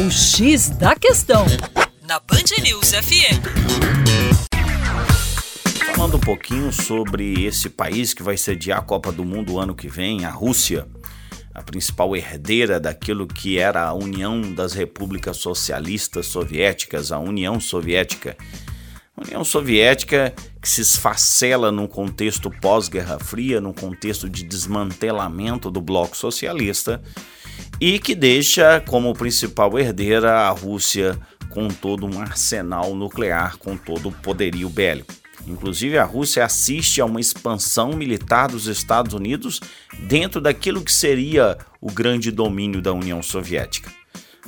[0.00, 1.44] O X da Questão,
[2.08, 3.36] na Band News FM.
[5.94, 9.88] Falando um pouquinho sobre esse país que vai sediar a Copa do Mundo ano que
[9.88, 10.88] vem, a Rússia,
[11.52, 18.38] a principal herdeira daquilo que era a União das Repúblicas Socialistas Soviéticas, a União Soviética.
[19.14, 20.32] A União Soviética
[20.62, 27.02] que se esfacela num contexto pós-Guerra Fria, num contexto de desmantelamento do bloco socialista
[27.80, 31.18] e que deixa como principal herdeira a Rússia
[31.48, 35.14] com todo um arsenal nuclear, com todo o poderio bélico.
[35.46, 39.60] Inclusive, a Rússia assiste a uma expansão militar dos Estados Unidos
[40.06, 43.90] dentro daquilo que seria o grande domínio da União Soviética.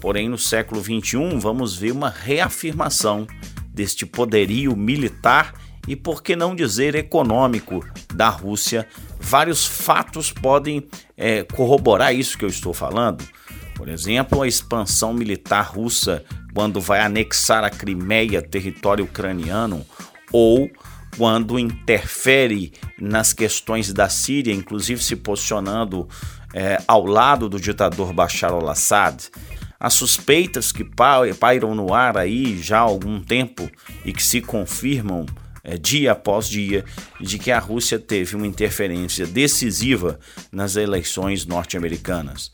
[0.00, 3.26] Porém, no século XXI, vamos ver uma reafirmação
[3.74, 5.52] deste poderio militar
[5.86, 8.86] e, por que não dizer, econômico da Rússia.
[9.20, 10.86] Vários fatos podem
[11.16, 13.24] é, corroborar isso que eu estou falando.
[13.74, 19.84] Por exemplo, a expansão militar russa quando vai anexar a Crimeia, território ucraniano,
[20.32, 20.70] ou
[21.16, 26.08] quando interfere nas questões da Síria, inclusive se posicionando
[26.54, 29.28] é, ao lado do ditador Bashar al-Assad.
[29.78, 30.84] As suspeitas que
[31.38, 33.70] pairam no ar aí já há algum tempo
[34.04, 35.26] e que se confirmam
[35.74, 36.84] dia após dia
[37.20, 40.20] de que a Rússia teve uma interferência decisiva
[40.52, 42.52] nas eleições norte-americanas.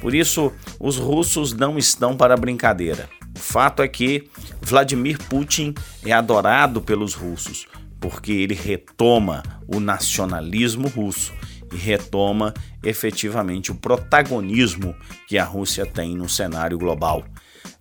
[0.00, 3.08] Por isso, os russos não estão para brincadeira.
[3.34, 4.28] O fato é que
[4.62, 7.66] Vladimir Putin é adorado pelos russos,
[8.00, 11.34] porque ele retoma o nacionalismo russo
[11.72, 14.94] e retoma efetivamente o protagonismo
[15.28, 17.24] que a Rússia tem no cenário global.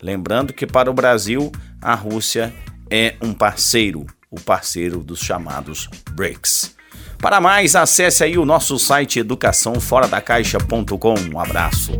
[0.02, 1.52] Lembrando que para o Brasil,
[1.82, 2.54] a Rússia
[2.89, 6.75] é um parceiro, o parceiro dos chamados BRICS.
[7.17, 11.16] Para mais, acesse aí o nosso site educaçãoforadacaixa.com.
[11.33, 11.97] Um abraço.